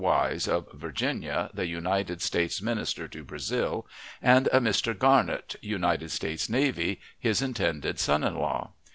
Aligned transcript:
Wise, 0.03 0.47
of 0.47 0.71
Virginia, 0.71 1.51
the 1.53 1.67
United 1.67 2.23
States 2.23 2.59
minister 2.59 3.07
to 3.07 3.23
Brazil, 3.23 3.85
and 4.19 4.49
a 4.51 4.59
Dr. 4.59 4.95
Garnett, 4.95 5.57
United 5.61 6.09
States 6.09 6.49
Navy, 6.49 6.99
his 7.19 7.43
intended 7.43 7.99
son 7.99 8.23
in 8.23 8.33
law. 8.33 8.71